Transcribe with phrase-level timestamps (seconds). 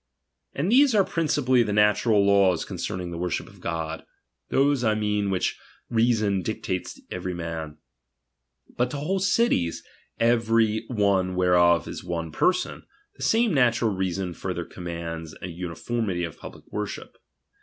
[0.55, 2.87] And these are principally the natural laws con RELIGION.
[2.87, 4.03] 219 cerning the worship of God;
[4.49, 5.61] those, I mean, which chap.
[5.99, 7.77] reasou dictates to every man.
[8.67, 12.81] But to whole cities, '~ every one whereof is one person,
[13.15, 17.19] the same natural reason further commands an uniformity of public worship.